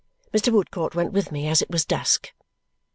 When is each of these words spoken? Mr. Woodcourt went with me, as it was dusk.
Mr. 0.33 0.51
Woodcourt 0.51 0.95
went 0.95 1.13
with 1.13 1.31
me, 1.31 1.47
as 1.47 1.61
it 1.61 1.69
was 1.69 1.85
dusk. 1.85 2.33